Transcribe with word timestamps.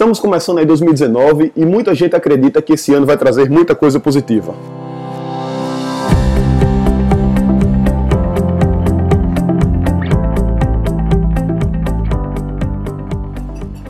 Estamos 0.00 0.18
começando 0.18 0.56
aí 0.56 0.64
2019 0.64 1.52
e 1.54 1.66
muita 1.66 1.94
gente 1.94 2.16
acredita 2.16 2.62
que 2.62 2.72
esse 2.72 2.94
ano 2.94 3.04
vai 3.04 3.18
trazer 3.18 3.50
muita 3.50 3.74
coisa 3.74 4.00
positiva. 4.00 4.54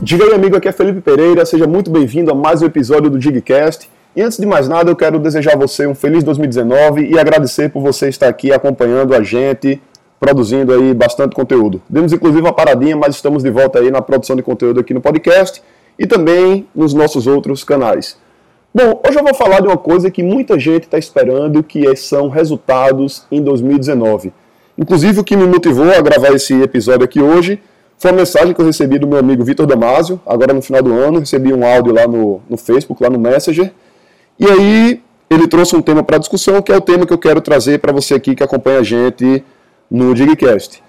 Diga 0.01 0.25
aí, 0.25 0.33
amigo, 0.33 0.57
aqui 0.57 0.67
é 0.67 0.73
Felipe 0.73 0.99
Pereira, 0.99 1.45
seja 1.45 1.65
muito 1.65 1.89
bem-vindo 1.89 2.29
a 2.29 2.35
mais 2.35 2.61
um 2.61 2.65
episódio 2.65 3.09
do 3.09 3.17
Digcast. 3.17 3.89
E 4.13 4.21
antes 4.21 4.37
de 4.37 4.45
mais 4.45 4.67
nada, 4.67 4.91
eu 4.91 4.97
quero 4.97 5.17
desejar 5.17 5.53
a 5.53 5.57
você 5.57 5.87
um 5.87 5.95
feliz 5.95 6.25
2019 6.25 7.05
e 7.05 7.17
agradecer 7.17 7.69
por 7.69 7.81
você 7.81 8.09
estar 8.09 8.27
aqui 8.27 8.51
acompanhando 8.51 9.15
a 9.15 9.23
gente, 9.23 9.81
produzindo 10.19 10.73
aí 10.73 10.93
bastante 10.93 11.33
conteúdo. 11.33 11.81
Demos 11.89 12.11
inclusive 12.11 12.41
uma 12.41 12.51
paradinha, 12.51 12.97
mas 12.97 13.15
estamos 13.15 13.43
de 13.43 13.49
volta 13.49 13.79
aí 13.79 13.89
na 13.89 14.01
produção 14.01 14.35
de 14.35 14.43
conteúdo 14.43 14.81
aqui 14.81 14.93
no 14.93 14.99
podcast 14.99 15.63
e 15.97 16.07
também 16.07 16.67
nos 16.73 16.93
nossos 16.93 17.27
outros 17.27 17.63
canais. 17.63 18.17
Bom, 18.73 19.01
hoje 19.05 19.19
eu 19.19 19.23
vou 19.23 19.33
falar 19.33 19.59
de 19.59 19.67
uma 19.67 19.77
coisa 19.77 20.09
que 20.09 20.23
muita 20.23 20.57
gente 20.57 20.83
está 20.83 20.97
esperando, 20.97 21.61
que 21.61 21.85
é, 21.85 21.95
são 21.95 22.29
resultados 22.29 23.25
em 23.29 23.41
2019. 23.41 24.31
Inclusive, 24.77 25.19
o 25.19 25.23
que 25.23 25.35
me 25.35 25.45
motivou 25.45 25.91
a 25.91 26.01
gravar 26.01 26.33
esse 26.33 26.53
episódio 26.61 27.03
aqui 27.03 27.21
hoje 27.21 27.59
foi 27.97 28.11
uma 28.11 28.17
mensagem 28.17 28.53
que 28.53 28.61
eu 28.61 28.65
recebi 28.65 28.97
do 28.97 29.05
meu 29.05 29.19
amigo 29.19 29.43
Vitor 29.43 29.67
Damasio, 29.67 30.19
agora 30.25 30.53
no 30.53 30.61
final 30.61 30.81
do 30.81 30.93
ano, 30.93 31.19
recebi 31.19 31.53
um 31.53 31.65
áudio 31.65 31.93
lá 31.93 32.07
no, 32.07 32.41
no 32.49 32.57
Facebook, 32.57 33.03
lá 33.03 33.09
no 33.09 33.19
Messenger, 33.19 33.71
e 34.39 34.45
aí 34.45 35.01
ele 35.29 35.47
trouxe 35.47 35.75
um 35.75 35.81
tema 35.81 36.01
para 36.01 36.17
discussão, 36.17 36.61
que 36.61 36.71
é 36.71 36.75
o 36.75 36.81
tema 36.81 37.05
que 37.05 37.13
eu 37.13 37.17
quero 37.17 37.41
trazer 37.41 37.79
para 37.79 37.91
você 37.91 38.15
aqui 38.15 38.33
que 38.33 38.41
acompanha 38.41 38.79
a 38.79 38.83
gente 38.83 39.43
no 39.89 40.15
Digcast. 40.15 40.81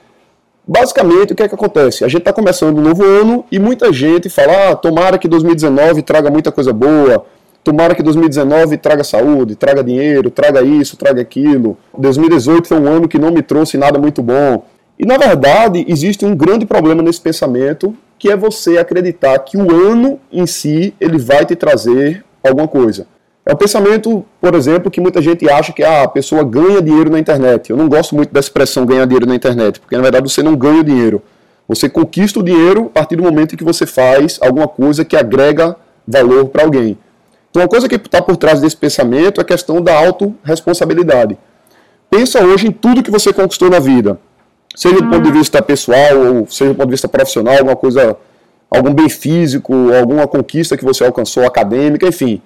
Basicamente, 0.67 1.33
o 1.33 1.37
que 1.37 1.43
é 1.43 1.49
que 1.49 1.55
acontece? 1.55 2.05
A 2.05 2.09
gente 2.09 2.21
está 2.21 2.33
começando 2.33 2.79
um 2.79 2.83
novo 2.83 3.05
ano 3.05 3.45
e 3.51 3.59
muita 3.59 3.93
gente 3.93 4.29
fala: 4.29 4.71
ah, 4.71 4.77
tomara 4.77 5.19
que 5.19 5.27
2019 5.27 6.03
traga 6.03 6.31
muita 6.31 6.53
coisa 6.53 6.73
boa, 6.73 7.27
tomara 7.65 7.95
que 7.95 8.03
2019 8.03 8.77
traga 8.77 9.03
saúde, 9.03 9.57
traga 9.57 9.83
dinheiro, 9.83 10.31
traga 10.31 10.63
isso, 10.63 10.97
traga 10.97 11.21
aquilo. 11.21 11.77
2018 11.99 12.69
foi 12.69 12.79
um 12.79 12.87
ano 12.87 13.09
que 13.09 13.19
não 13.19 13.33
me 13.33 13.43
trouxe 13.43 13.77
nada 13.77 13.99
muito 13.99 14.23
bom. 14.23 14.65
E 14.99 15.05
na 15.05 15.17
verdade, 15.17 15.85
existe 15.89 16.25
um 16.25 16.37
grande 16.37 16.65
problema 16.65 17.03
nesse 17.03 17.21
pensamento, 17.21 17.97
que 18.17 18.31
é 18.31 18.37
você 18.37 18.79
acreditar 18.79 19.37
que 19.41 19.57
o 19.57 19.69
ano 19.69 20.21
em 20.33 20.47
si 20.47 20.95
ele 21.01 21.19
vai 21.19 21.45
te 21.45 21.57
trazer 21.57 22.25
alguma 22.43 22.69
coisa. 22.69 23.07
É 23.45 23.53
o 23.53 23.57
pensamento, 23.57 24.25
por 24.41 24.55
exemplo, 24.55 24.91
que 24.91 25.01
muita 25.01 25.21
gente 25.21 25.49
acha 25.51 25.73
que 25.73 25.83
ah, 25.83 26.05
a 26.05 26.09
pessoa 26.09 26.45
ganha 26.45 26.81
dinheiro 26.81 27.11
na 27.11 27.19
internet. 27.19 27.71
Eu 27.71 27.77
não 27.77 27.89
gosto 27.89 28.15
muito 28.15 28.33
da 28.33 28.39
expressão 28.39 28.87
ganhar 28.87 29.05
dinheiro 29.05 29.27
na 29.27 29.35
internet, 29.35 29.81
porque 29.81 29.97
na 29.97 30.03
verdade 30.03 30.31
você 30.31 30.43
não 30.43 30.55
ganha 30.55 30.85
dinheiro. 30.85 31.21
Você 31.67 31.89
conquista 31.89 32.39
o 32.39 32.43
dinheiro 32.43 32.87
a 32.87 32.91
partir 32.91 33.17
do 33.17 33.23
momento 33.23 33.55
em 33.55 33.59
que 33.59 33.65
você 33.65 33.85
faz 33.85 34.39
alguma 34.41 34.69
coisa 34.69 35.05
que 35.05 35.17
agrega 35.17 35.77
valor 36.07 36.49
para 36.49 36.63
alguém. 36.63 36.99
Então, 37.51 37.63
a 37.63 37.69
coisa 37.69 37.89
que 37.89 37.97
está 37.97 38.23
por 38.23 38.37
trás 38.37 38.61
desse 38.61 38.77
pensamento 38.77 39.41
é 39.41 39.43
a 39.43 39.45
questão 39.45 39.83
da 39.83 39.95
autorresponsabilidade. 39.95 41.37
Pensa 42.11 42.45
hoje 42.45 42.69
em 42.69 42.73
tudo 42.73 43.03
que 43.03 43.11
você 43.11 43.33
conquistou 43.33 43.69
na 43.69 43.79
vida, 43.79 44.19
seja 44.75 44.97
do 44.97 45.09
ponto 45.09 45.23
de 45.23 45.33
vista 45.33 45.61
pessoal 45.61 46.17
ou 46.17 46.47
seja 46.47 46.73
do 46.73 46.77
ponto 46.77 46.87
de 46.87 46.93
vista 46.93 47.09
profissional, 47.09 47.55
alguma 47.55 47.77
coisa, 47.77 48.17
algum 48.71 48.93
bem 48.95 49.09
físico, 49.09 49.73
alguma 49.95 50.27
conquista 50.27 50.77
que 50.77 50.85
você 50.85 51.05
alcançou, 51.05 51.45
acadêmica, 51.45 52.07
enfim. 52.07 52.41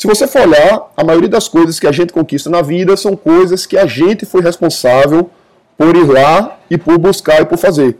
Se 0.00 0.06
você 0.06 0.26
for 0.26 0.48
olhar, 0.48 0.90
a 0.96 1.04
maioria 1.04 1.28
das 1.28 1.46
coisas 1.46 1.78
que 1.78 1.86
a 1.86 1.92
gente 1.92 2.10
conquista 2.10 2.48
na 2.48 2.62
vida 2.62 2.96
são 2.96 3.14
coisas 3.14 3.66
que 3.66 3.76
a 3.76 3.84
gente 3.84 4.24
foi 4.24 4.40
responsável 4.40 5.28
por 5.76 5.94
ir 5.94 6.10
lá 6.10 6.58
e 6.70 6.78
por 6.78 6.96
buscar 6.96 7.42
e 7.42 7.44
por 7.44 7.58
fazer. 7.58 7.98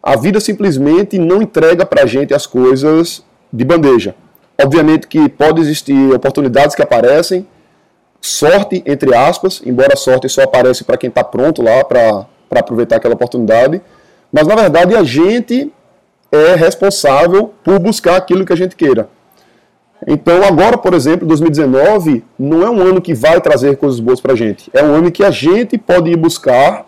A 0.00 0.14
vida 0.14 0.38
simplesmente 0.38 1.18
não 1.18 1.42
entrega 1.42 1.84
para 1.84 2.04
a 2.04 2.06
gente 2.06 2.32
as 2.32 2.46
coisas 2.46 3.24
de 3.52 3.64
bandeja. 3.64 4.14
Obviamente 4.62 5.08
que 5.08 5.28
pode 5.28 5.60
existir 5.60 6.14
oportunidades 6.14 6.76
que 6.76 6.82
aparecem, 6.82 7.44
sorte, 8.20 8.80
entre 8.86 9.12
aspas, 9.12 9.60
embora 9.66 9.94
a 9.94 9.96
sorte 9.96 10.28
só 10.28 10.42
aparece 10.42 10.84
para 10.84 10.96
quem 10.96 11.08
está 11.08 11.24
pronto 11.24 11.60
lá 11.60 11.82
para 11.82 12.24
aproveitar 12.52 12.98
aquela 12.98 13.14
oportunidade, 13.14 13.82
mas 14.32 14.46
na 14.46 14.54
verdade 14.54 14.94
a 14.94 15.02
gente 15.02 15.72
é 16.30 16.54
responsável 16.54 17.52
por 17.64 17.80
buscar 17.80 18.14
aquilo 18.14 18.46
que 18.46 18.52
a 18.52 18.56
gente 18.56 18.76
queira. 18.76 19.08
Então, 20.06 20.42
agora, 20.42 20.76
por 20.76 20.94
exemplo, 20.94 21.26
2019 21.26 22.24
não 22.38 22.62
é 22.62 22.70
um 22.70 22.80
ano 22.80 23.00
que 23.00 23.14
vai 23.14 23.40
trazer 23.40 23.76
coisas 23.76 24.00
boas 24.00 24.20
para 24.20 24.32
a 24.32 24.36
gente. 24.36 24.70
É 24.74 24.82
um 24.82 24.94
ano 24.94 25.10
que 25.10 25.24
a 25.24 25.30
gente 25.30 25.78
pode 25.78 26.10
ir 26.10 26.16
buscar 26.16 26.86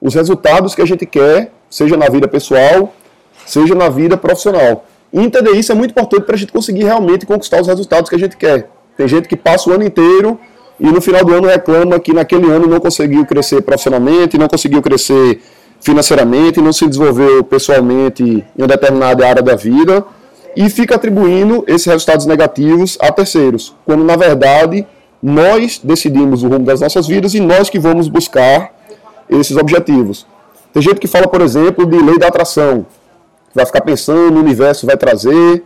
os 0.00 0.14
resultados 0.14 0.74
que 0.74 0.82
a 0.82 0.86
gente 0.86 1.04
quer, 1.04 1.52
seja 1.68 1.96
na 1.96 2.08
vida 2.08 2.26
pessoal, 2.26 2.94
seja 3.46 3.74
na 3.74 3.88
vida 3.88 4.16
profissional. 4.16 4.86
E 5.12 5.20
entender 5.20 5.52
isso 5.52 5.72
é 5.72 5.74
muito 5.74 5.90
importante 5.90 6.24
para 6.24 6.34
a 6.34 6.38
gente 6.38 6.52
conseguir 6.52 6.84
realmente 6.84 7.26
conquistar 7.26 7.60
os 7.60 7.66
resultados 7.66 8.08
que 8.08 8.16
a 8.16 8.18
gente 8.18 8.36
quer. 8.36 8.68
Tem 8.96 9.06
gente 9.06 9.28
que 9.28 9.36
passa 9.36 9.70
o 9.70 9.72
ano 9.72 9.84
inteiro 9.84 10.38
e 10.80 10.86
no 10.86 11.00
final 11.00 11.24
do 11.24 11.32
ano 11.32 11.46
reclama 11.46 12.00
que 12.00 12.12
naquele 12.12 12.50
ano 12.50 12.66
não 12.66 12.80
conseguiu 12.80 13.24
crescer 13.26 13.60
profissionalmente, 13.62 14.38
não 14.38 14.48
conseguiu 14.48 14.80
crescer 14.80 15.40
financeiramente, 15.80 16.60
não 16.60 16.72
se 16.72 16.86
desenvolveu 16.86 17.44
pessoalmente 17.44 18.22
em 18.22 18.44
uma 18.56 18.66
determinada 18.66 19.26
área 19.28 19.42
da 19.42 19.54
vida 19.54 20.04
e 20.56 20.68
fica 20.70 20.94
atribuindo 20.94 21.64
esses 21.66 21.86
resultados 21.86 22.26
negativos 22.26 22.96
a 23.00 23.10
terceiros, 23.10 23.74
quando 23.84 24.04
na 24.04 24.16
verdade 24.16 24.86
nós 25.22 25.80
decidimos 25.82 26.42
o 26.42 26.48
rumo 26.48 26.64
das 26.64 26.80
nossas 26.80 27.06
vidas 27.06 27.34
e 27.34 27.40
nós 27.40 27.70
que 27.70 27.78
vamos 27.78 28.08
buscar 28.08 28.72
esses 29.28 29.56
objetivos. 29.56 30.26
Tem 30.72 30.82
gente 30.82 31.00
que 31.00 31.06
fala, 31.06 31.26
por 31.26 31.40
exemplo, 31.40 31.86
de 31.86 31.96
lei 31.96 32.18
da 32.18 32.28
atração, 32.28 32.84
vai 33.54 33.64
ficar 33.64 33.80
pensando, 33.80 34.36
o 34.36 34.40
universo 34.40 34.86
vai 34.86 34.96
trazer. 34.96 35.62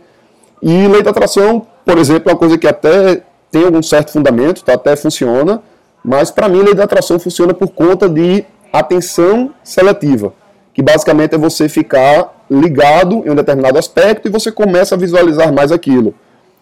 E 0.61 0.87
lei 0.87 1.01
da 1.01 1.09
atração, 1.09 1.65
por 1.83 1.97
exemplo, 1.97 2.29
é 2.29 2.33
uma 2.33 2.37
coisa 2.37 2.57
que 2.57 2.67
até 2.67 3.23
tem 3.51 3.65
algum 3.65 3.81
certo 3.81 4.11
fundamento, 4.11 4.63
tá? 4.63 4.73
até 4.73 4.95
funciona, 4.95 5.61
mas 6.03 6.29
para 6.29 6.47
mim 6.47 6.61
lei 6.61 6.73
da 6.73 6.83
atração 6.83 7.19
funciona 7.19 7.53
por 7.53 7.69
conta 7.69 8.07
de 8.07 8.45
atenção 8.71 9.51
seletiva, 9.63 10.33
que 10.79 10.83
basicamente 10.83 11.35
é 11.35 11.37
você 11.37 11.67
ficar 11.67 12.45
ligado 12.49 13.21
em 13.25 13.29
um 13.29 13.35
determinado 13.35 13.77
aspecto 13.77 14.29
e 14.29 14.31
você 14.31 14.49
começa 14.49 14.95
a 14.95 14.97
visualizar 14.97 15.51
mais 15.51 15.73
aquilo. 15.73 16.15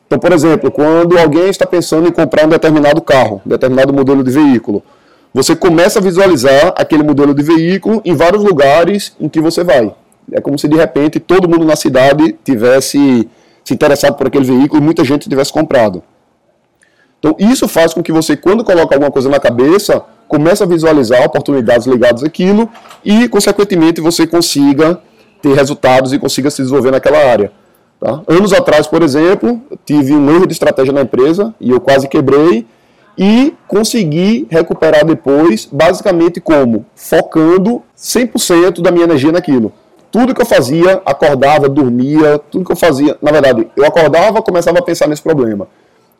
Então, 0.08 0.18
por 0.18 0.32
exemplo, 0.32 0.72
quando 0.72 1.16
alguém 1.20 1.50
está 1.50 1.68
pensando 1.68 2.08
em 2.08 2.12
comprar 2.12 2.48
um 2.48 2.50
determinado 2.50 3.00
carro, 3.00 3.44
um 3.46 3.50
determinado 3.50 3.94
modelo 3.94 4.24
de 4.24 4.32
veículo, 4.32 4.82
você 5.32 5.56
começa 5.56 6.00
a 6.00 6.02
visualizar 6.02 6.74
aquele 6.76 7.04
modelo 7.04 7.32
de 7.32 7.44
veículo 7.44 8.02
em 8.04 8.16
vários 8.16 8.44
lugares 8.44 9.16
em 9.20 9.30
que 9.30 9.40
você 9.40 9.64
vai. 9.64 9.94
É 10.32 10.42
como 10.42 10.58
se 10.58 10.68
de 10.68 10.76
repente 10.76 11.20
todo 11.20 11.48
mundo 11.48 11.64
na 11.64 11.76
cidade 11.76 12.36
tivesse 12.44 13.30
se 13.64 13.72
interessado 13.72 14.16
por 14.16 14.26
aquele 14.26 14.46
veículo 14.46 14.82
e 14.82 14.84
muita 14.84 15.04
gente 15.04 15.30
tivesse 15.30 15.54
comprado. 15.54 16.02
Então, 17.20 17.36
isso 17.38 17.68
faz 17.68 17.94
com 17.94 18.02
que 18.02 18.12
você, 18.12 18.36
quando 18.36 18.64
coloca 18.64 18.96
alguma 18.96 19.12
coisa 19.12 19.30
na 19.30 19.40
cabeça, 19.40 20.04
comece 20.28 20.64
a 20.64 20.66
visualizar 20.66 21.26
oportunidades 21.26 21.88
ligadas 21.88 22.24
àquilo 22.24 22.70
e, 23.04 23.28
consequentemente, 23.30 24.02
você 24.02 24.28
consiga 24.28 25.00
ter 25.42 25.54
resultados 25.54 26.14
e 26.14 26.20
consiga 26.20 26.50
se 26.50 26.62
desenvolver 26.62 26.92
naquela 26.92 27.18
área. 27.18 27.52
Tá? 28.00 28.22
Anos 28.28 28.54
atrás, 28.54 28.86
por 28.88 29.02
exemplo, 29.02 29.62
tive 29.86 30.14
um 30.14 30.30
erro 30.30 30.46
de 30.46 30.54
estratégia 30.54 30.94
na 30.94 31.02
empresa 31.02 31.54
e 31.60 31.72
eu 31.72 31.80
quase 31.80 32.08
quebrei 32.08 32.66
e 33.18 33.56
consegui 33.68 34.48
recuperar 34.50 35.04
depois, 35.04 35.68
basicamente 35.72 36.40
como? 36.40 36.86
Focando 36.96 37.82
100% 37.98 38.82
da 38.82 38.92
minha 38.92 39.06
energia 39.06 39.32
naquilo. 39.32 39.74
Tudo 40.12 40.34
que 40.34 40.42
eu 40.42 40.46
fazia, 40.46 41.02
acordava, 41.06 41.68
dormia, 41.68 42.40
tudo 42.52 42.64
que 42.64 42.72
eu 42.72 42.76
fazia, 42.76 43.18
na 43.22 43.32
verdade, 43.32 43.68
eu 43.76 43.86
acordava, 43.86 44.42
começava 44.42 44.80
a 44.80 44.82
pensar 44.82 45.08
nesse 45.08 45.22
problema. 45.22 45.68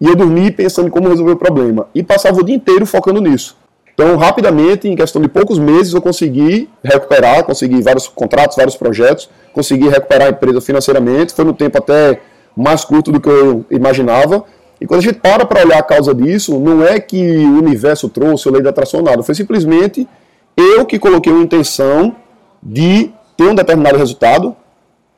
E 0.02 0.08
eu 0.08 0.16
dormia 0.16 0.52
pensando 0.52 0.88
em 0.88 0.92
como 0.92 1.08
resolver 1.08 1.32
o 1.32 1.38
problema. 1.38 1.88
E 1.94 2.04
passava 2.04 2.40
o 2.40 2.44
dia 2.44 2.56
inteiro 2.56 2.86
focando 2.86 3.22
nisso. 3.22 3.56
Então, 4.00 4.16
rapidamente, 4.16 4.88
em 4.88 4.96
questão 4.96 5.20
de 5.20 5.28
poucos 5.28 5.58
meses, 5.58 5.92
eu 5.92 6.00
consegui 6.00 6.70
recuperar, 6.84 7.44
consegui 7.44 7.82
vários 7.82 8.08
contratos, 8.08 8.56
vários 8.56 8.76
projetos, 8.76 9.28
consegui 9.52 9.90
recuperar 9.90 10.28
a 10.28 10.30
empresa 10.30 10.62
financeiramente. 10.62 11.34
Foi 11.34 11.44
no 11.44 11.52
tempo 11.52 11.80
até 11.80 12.22
mais 12.56 12.86
curto 12.86 13.12
do 13.12 13.20
que 13.20 13.28
eu 13.28 13.66
imaginava. 13.72 14.44
E 14.80 14.86
quando 14.86 15.00
a 15.00 15.04
gente 15.04 15.16
para 15.16 15.48
para 15.48 15.66
olhar 15.66 15.80
a 15.80 15.82
causa 15.82 16.14
disso, 16.14 16.60
não 16.60 16.86
é 16.86 17.00
que 17.00 17.18
o 17.18 17.58
universo 17.58 18.08
trouxe 18.08 18.48
a 18.48 18.52
lei 18.52 18.62
da 18.62 18.70
atração, 18.70 19.02
nada. 19.02 19.24
Foi 19.24 19.34
simplesmente 19.34 20.08
eu 20.56 20.86
que 20.86 21.00
coloquei 21.00 21.34
uma 21.34 21.42
intenção 21.42 22.16
de 22.62 23.10
ter 23.36 23.46
um 23.46 23.56
determinado 23.56 23.98
resultado. 23.98 24.56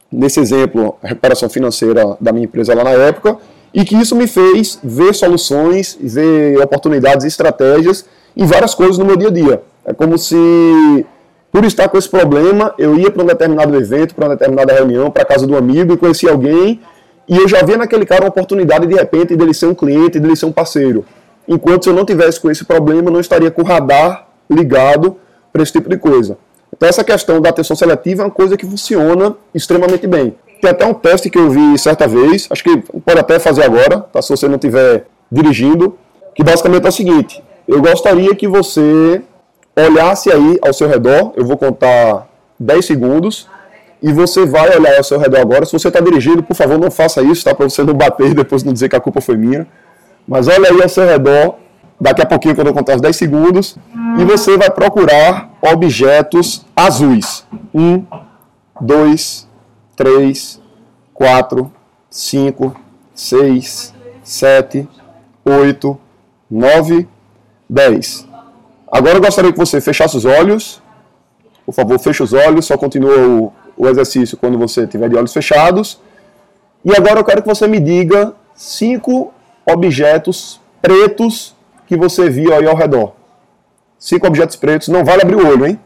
Nesse 0.10 0.40
exemplo, 0.40 0.96
a 1.04 1.10
recuperação 1.10 1.50
financeira 1.50 2.16
da 2.22 2.32
minha 2.32 2.46
empresa 2.46 2.74
lá 2.74 2.86
na 2.86 2.92
época. 2.92 3.40
E 3.74 3.84
que 3.84 3.98
isso 3.98 4.16
me 4.16 4.26
fez 4.26 4.80
ver 4.82 5.14
soluções, 5.14 5.98
ver 6.00 6.58
oportunidades 6.62 7.26
e 7.26 7.28
estratégias 7.28 8.06
em 8.36 8.46
várias 8.46 8.74
coisas 8.74 8.98
no 8.98 9.06
meu 9.06 9.18
dia 9.18 9.28
a 9.28 9.32
dia. 9.32 9.62
É 9.86 9.94
como 9.94 10.18
se, 10.18 11.06
por 11.52 11.64
estar 11.66 11.90
com 11.90 11.98
esse 11.98 12.10
problema, 12.10 12.74
eu 12.78 12.98
ia 12.98 13.10
para 13.10 13.24
um 13.24 13.26
determinado 13.26 13.76
evento, 13.76 14.16
para 14.16 14.26
uma 14.26 14.36
determinada 14.36 14.74
reunião, 14.74 15.10
para 15.10 15.26
casa 15.26 15.48
do 15.48 15.56
amigo 15.56 15.94
e 15.94 15.98
conhecia 15.98 16.32
alguém 16.32 16.80
e 17.30 17.38
eu 17.38 17.48
já 17.48 17.64
via 17.64 17.78
naquele 17.78 18.08
cara 18.08 18.24
uma 18.24 18.30
oportunidade 18.30 18.88
de 18.88 18.96
repente 18.96 19.36
dele 19.36 19.54
ser 19.54 19.68
um 19.68 19.76
cliente, 19.76 20.20
dele 20.20 20.36
ser 20.36 20.48
um 20.48 20.52
parceiro. 20.52 21.06
Enquanto 21.48 21.84
se 21.84 21.90
eu 21.90 21.94
não 21.94 22.04
tivesse 22.04 22.40
com 22.40 22.50
esse 22.50 22.66
problema, 22.66 23.10
eu 23.10 23.14
não 23.14 23.20
estaria 23.20 23.52
com 23.52 23.62
o 23.62 23.66
radar 23.66 24.28
ligado 24.50 25.16
para 25.54 25.62
esse 25.62 25.72
tipo 25.72 25.88
de 25.88 25.98
coisa. 25.98 26.40
Então 26.76 26.90
essa 26.90 27.04
questão 27.04 27.40
da 27.40 27.50
atenção 27.50 27.76
seletiva 27.76 28.24
é 28.24 28.26
uma 28.26 28.32
coisa 28.32 28.58
que 28.58 28.66
funciona 28.66 29.36
extremamente 29.54 30.08
bem. 30.08 30.36
Tem 30.60 30.72
até 30.72 30.86
um 30.86 30.94
teste 30.94 31.30
que 31.30 31.38
eu 31.38 31.52
vi 31.52 31.78
certa 31.78 32.08
vez, 32.08 32.48
acho 32.50 32.64
que 32.64 32.78
pode 32.78 33.20
até 33.20 33.38
fazer 33.38 33.64
agora, 33.64 34.00
tá? 34.00 34.22
se 34.24 34.30
você 34.30 34.48
não 34.48 34.56
estiver 34.56 35.06
dirigindo, 35.32 35.96
que 36.34 36.44
basicamente 36.44 36.86
é 36.86 36.90
o 36.90 36.92
seguinte: 36.92 37.44
eu 37.70 37.82
gostaria 37.82 38.36
que 38.36 38.48
você 38.48 39.22
olhasse 39.78 40.32
aí 40.32 40.58
ao 40.62 40.74
seu 40.74 40.88
redor, 40.88 41.34
eu 41.36 41.46
vou 41.46 41.56
contar 41.56 42.28
10 42.60 42.84
segundos, 42.84 43.48
e 44.02 44.12
você 44.12 44.44
vai 44.44 44.76
olhar 44.76 44.98
ao 44.98 45.04
seu 45.04 45.20
redor 45.20 45.40
agora. 45.40 45.66
Se 45.66 45.74
você 45.74 45.88
está 45.88 46.00
dirigindo, 46.00 46.42
por 46.42 46.56
favor, 46.56 46.80
não 46.80 46.90
faça 46.90 47.22
isso, 47.22 47.44
tá? 47.44 47.54
Para 47.54 47.70
você 47.70 47.84
não 47.84 47.94
bater 47.94 48.32
e 48.32 48.34
depois 48.34 48.64
não 48.64 48.74
dizer 48.74 48.90
que 48.90 48.96
a 48.96 49.00
culpa 49.00 49.22
foi 49.22 49.38
minha. 49.38 49.68
Mas 50.28 50.48
olha 50.48 50.72
aí 50.72 50.82
ao 50.82 50.90
seu 50.90 51.06
redor, 51.06 51.58
daqui 52.02 52.24
a 52.24 52.26
pouquinho, 52.26 52.56
quando 52.56 52.68
eu 52.68 52.74
contar 52.74 52.96
os 52.96 53.02
10 53.02 53.16
segundos, 53.16 53.78
e 54.18 54.26
você 54.26 54.58
vai 54.58 54.72
procurar 54.72 55.52
objetos 55.62 56.66
azuis. 56.76 57.46
Um, 57.74 58.04
dois, 58.82 59.48
três, 59.96 60.60
quatro, 61.14 61.72
cinco, 62.10 62.76
seis, 63.14 63.94
sete, 64.24 64.88
oito, 65.46 66.00
nove, 66.50 67.08
dez. 67.70 68.28
Agora 68.92 69.18
eu 69.18 69.22
gostaria 69.22 69.52
que 69.52 69.58
você 69.58 69.80
fechasse 69.80 70.18
os 70.18 70.26
olhos. 70.26 70.82
Por 71.66 71.74
favor, 71.74 72.00
feche 72.00 72.24
os 72.24 72.34
olhos, 72.34 72.66
só 72.66 72.76
continua 72.76 73.16
o, 73.16 73.54
o 73.78 73.88
exercício 73.88 74.36
quando 74.36 74.58
você 74.58 74.88
tiver 74.88 75.08
de 75.08 75.16
olhos 75.16 75.32
fechados. 75.32 76.02
E 76.84 76.96
agora 76.96 77.20
eu 77.20 77.24
quero 77.24 77.42
que 77.42 77.48
você 77.48 77.68
me 77.68 77.80
diga 77.80 78.34
cinco 78.56 79.32
objetos 79.66 80.60
pretos 80.82 81.56
que 81.86 81.96
você 81.96 82.30
viu 82.30 82.54
aí 82.54 82.66
ao 82.66 82.76
redor. 82.76 83.14
Cinco 84.00 84.26
objetos 84.26 84.56
pretos, 84.56 84.88
não 84.88 85.04
vale 85.04 85.22
abrir 85.22 85.36
o 85.36 85.48
olho, 85.48 85.68
hein? 85.68 85.80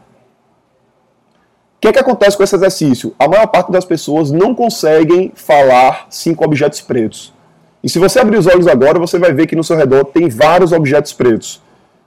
O 1.76 1.80
que, 1.80 1.88
é 1.88 1.92
que 1.92 1.98
acontece 1.98 2.36
com 2.36 2.42
esse 2.42 2.54
exercício? 2.54 3.14
A 3.18 3.28
maior 3.28 3.46
parte 3.48 3.70
das 3.70 3.84
pessoas 3.84 4.30
não 4.30 4.54
conseguem 4.54 5.32
falar 5.34 6.06
cinco 6.08 6.42
objetos 6.44 6.80
pretos. 6.80 7.34
E 7.82 7.88
se 7.90 7.98
você 7.98 8.18
abrir 8.18 8.38
os 8.38 8.46
olhos 8.46 8.66
agora, 8.66 8.98
você 8.98 9.18
vai 9.18 9.34
ver 9.34 9.46
que 9.46 9.54
no 9.54 9.62
seu 9.62 9.76
redor 9.76 10.04
tem 10.06 10.30
vários 10.30 10.72
objetos 10.72 11.12
pretos. 11.12 11.60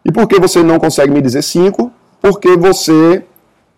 E 0.07 0.11
por 0.11 0.25
que 0.25 0.39
você 0.39 0.63
não 0.63 0.79
consegue 0.79 1.11
me 1.11 1.21
dizer 1.21 1.41
cinco? 1.41 1.91
Porque 2.21 2.55
você 2.55 3.23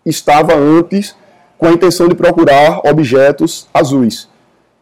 estava 0.06 0.54
antes 0.54 1.16
com 1.58 1.66
a 1.66 1.72
intenção 1.72 2.06
de 2.06 2.14
procurar 2.14 2.80
objetos 2.88 3.68
azuis. 3.74 4.28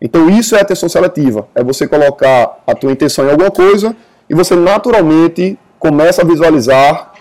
Então 0.01 0.29
isso 0.29 0.55
é 0.55 0.61
atenção 0.61 0.91
seletiva, 0.91 1.49
é 1.55 1.65
você 1.65 1.89
colocar 1.89 2.59
a 2.67 2.75
tua 2.75 2.93
intenção 2.93 3.27
em 3.27 3.31
alguma 3.31 3.51
coisa 3.51 3.97
e 4.29 4.35
você 4.35 4.55
naturalmente 4.55 5.59
começa 5.79 6.23
a 6.23 6.25
visualizar 6.25 7.13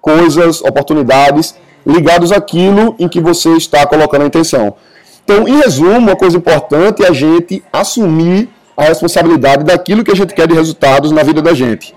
coisas, 0.00 0.62
oportunidades 0.62 1.54
ligados 1.86 2.32
àquilo 2.32 2.96
em 2.98 3.06
que 3.06 3.20
você 3.20 3.50
está 3.50 3.86
colocando 3.86 4.22
a 4.22 4.26
intenção. 4.26 4.74
Então, 5.22 5.46
em 5.46 5.58
resumo, 5.58 5.98
uma 5.98 6.16
coisa 6.16 6.38
importante 6.38 7.04
é 7.04 7.08
a 7.08 7.12
gente 7.12 7.62
assumir 7.70 8.48
a 8.74 8.84
responsabilidade 8.84 9.62
daquilo 9.62 10.02
que 10.02 10.10
a 10.10 10.16
gente 10.16 10.34
quer 10.34 10.48
de 10.48 10.54
resultados 10.54 11.12
na 11.12 11.22
vida 11.22 11.42
da 11.42 11.52
gente. 11.52 11.94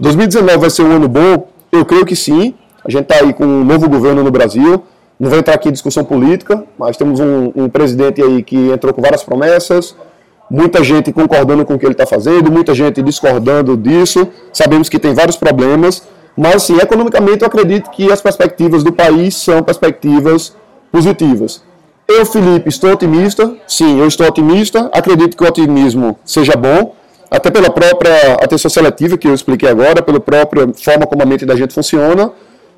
2019 0.00 0.56
vai 0.56 0.70
ser 0.70 0.82
um 0.82 0.92
ano 0.92 1.06
bom? 1.06 1.48
Eu 1.70 1.84
creio 1.84 2.06
que 2.06 2.16
sim. 2.16 2.54
A 2.82 2.90
gente 2.90 3.02
está 3.02 3.16
aí 3.16 3.34
com 3.34 3.44
um 3.44 3.62
novo 3.62 3.88
governo 3.88 4.24
no 4.24 4.30
Brasil. 4.30 4.82
Não 5.18 5.28
vou 5.28 5.38
entrar 5.38 5.54
aqui 5.54 5.68
em 5.68 5.72
discussão 5.72 6.02
política, 6.02 6.64
mas 6.78 6.96
temos 6.96 7.20
um, 7.20 7.52
um 7.54 7.68
presidente 7.68 8.22
aí 8.22 8.42
que 8.42 8.56
entrou 8.70 8.94
com 8.94 9.02
várias 9.02 9.22
promessas, 9.22 9.94
muita 10.50 10.82
gente 10.82 11.12
concordando 11.12 11.62
com 11.66 11.74
o 11.74 11.78
que 11.78 11.84
ele 11.84 11.92
está 11.92 12.06
fazendo, 12.06 12.50
muita 12.50 12.74
gente 12.74 13.02
discordando 13.02 13.76
disso. 13.76 14.26
Sabemos 14.50 14.88
que 14.88 14.98
tem 14.98 15.12
vários 15.12 15.36
problemas, 15.36 16.02
mas 16.34 16.62
sim, 16.62 16.78
economicamente 16.78 17.42
eu 17.42 17.48
acredito 17.48 17.90
que 17.90 18.10
as 18.10 18.22
perspectivas 18.22 18.82
do 18.82 18.92
país 18.92 19.36
são 19.36 19.62
perspectivas 19.62 20.56
positivas. 20.90 21.62
Eu, 22.08 22.24
Felipe, 22.24 22.70
estou 22.70 22.90
otimista. 22.90 23.54
Sim, 23.68 24.00
eu 24.00 24.08
estou 24.08 24.26
otimista. 24.26 24.88
Acredito 24.94 25.36
que 25.36 25.44
o 25.44 25.46
otimismo 25.46 26.18
seja 26.24 26.56
bom, 26.56 26.94
até 27.30 27.50
pela 27.50 27.70
própria 27.70 28.34
atenção 28.34 28.70
seletiva 28.70 29.16
que 29.16 29.28
eu 29.28 29.34
expliquei 29.34 29.68
agora, 29.68 30.02
pela 30.02 30.18
própria 30.18 30.68
forma 30.74 31.06
como 31.06 31.22
a 31.22 31.26
mente 31.26 31.46
da 31.46 31.54
gente 31.54 31.72
funciona. 31.72 32.32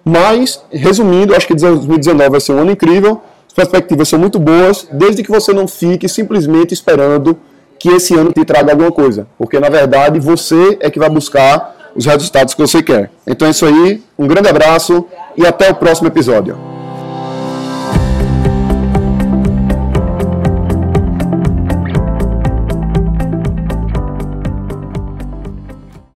Mas, 0.05 0.63
resumindo, 0.71 1.35
acho 1.35 1.47
que 1.47 1.55
2019 1.55 2.31
vai 2.31 2.41
ser 2.41 2.53
um 2.53 2.59
ano 2.59 2.73
incrível. 2.73 3.21
As 3.47 3.55
perspectivas 3.55 4.09
são 4.09 4.19
muito 4.19 4.39
boas, 4.39 4.87
desde 4.93 5.23
que 5.23 5.31
você 5.31 5.53
não 5.53 5.67
fique 5.67 6.09
simplesmente 6.09 6.75
esperando 6.75 7.39
que 7.79 7.89
esse 7.89 8.15
ano 8.15 8.33
te 8.33 8.45
traga 8.45 8.73
alguma 8.73 8.93
coisa. 8.93 9.27
Porque, 9.39 9.59
na 9.59 9.69
verdade, 9.69 10.19
você 10.19 10.77
é 10.81 10.91
que 10.91 10.99
vai 10.99 11.09
buscar 11.09 11.93
os 11.95 12.07
resultados 12.07 12.55
que 12.55 12.61
você 12.61 12.83
quer. 12.83 13.11
Então 13.27 13.47
é 13.47 13.51
isso 13.51 13.67
aí, 13.67 14.03
um 14.19 14.27
grande 14.27 14.49
abraço 14.49 15.07
e 15.37 15.47
até 15.47 15.71
o 15.71 15.75
próximo 15.75 16.09
episódio. 16.09 16.72